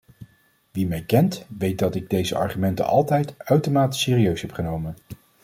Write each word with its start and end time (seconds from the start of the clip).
Wie 0.71 0.87
mij 0.87 1.03
kent, 1.05 1.45
weet 1.57 1.79
dat 1.79 1.95
ik 1.95 2.09
deze 2.09 2.35
argumenten 2.35 2.85
altijd 2.85 3.33
uitermate 3.37 3.97
serieus 3.97 4.41
heb 4.41 4.51
genomen. 4.51 4.95